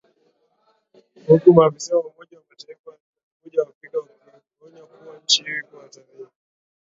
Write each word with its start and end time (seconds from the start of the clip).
huku 1.27 1.53
maafisa 1.53 1.95
wa 1.95 2.01
Umoja 2.07 2.37
wa 2.39 2.43
Mataifa 2.49 2.91
na 2.91 2.97
Umoja 3.43 3.61
wa 3.63 3.69
Afrika 3.69 3.97
wakionya 3.97 4.85
kuwa 4.85 5.19
nchi 5.23 5.43
hiyo 5.43 5.57
iko 5.59 5.79
hatarini 5.79 6.27